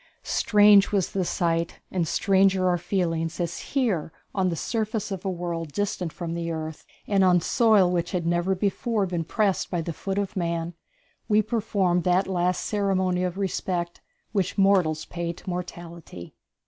Strange 0.23 0.91
was 0.91 1.11
the 1.11 1.23
sight, 1.23 1.79
and 1.91 2.07
stranger 2.07 2.67
our 2.67 2.77
feelings, 2.79 3.39
as 3.39 3.59
here 3.59 4.11
on 4.33 4.49
the 4.49 4.55
surface 4.55 5.11
of 5.11 5.23
a 5.23 5.29
world 5.29 5.71
distant 5.73 6.11
from 6.11 6.33
the 6.33 6.49
earth, 6.49 6.87
and 7.05 7.23
on 7.23 7.39
soil 7.39 7.87
which 7.91 8.09
had 8.09 8.25
never 8.25 8.55
before 8.55 9.05
been 9.05 9.23
pressed 9.23 9.69
by 9.69 9.79
the 9.79 9.93
foot 9.93 10.17
of 10.17 10.35
man, 10.35 10.73
we 11.29 11.39
performed 11.39 12.03
that 12.03 12.25
last 12.25 12.65
ceremony 12.65 13.23
of 13.23 13.37
respect 13.37 14.01
which 14.31 14.57
mortals 14.57 15.05
pay 15.05 15.31
to 15.33 15.47
mortality. 15.47 16.33